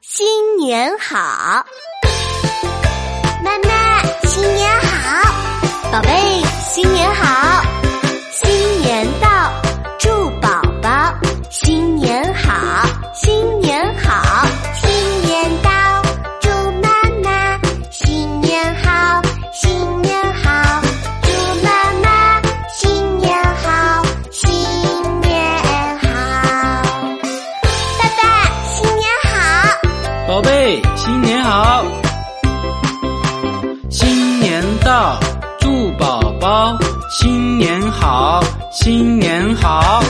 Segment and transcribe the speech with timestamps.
[0.00, 1.16] 新年好，
[3.42, 6.10] 妈妈新年好，宝贝
[6.72, 7.27] 新年好，
[30.38, 31.84] 宝贝，新年好！
[33.90, 35.18] 新年到，
[35.58, 36.78] 祝宝宝
[37.10, 38.40] 新年好，
[38.70, 40.00] 新年好。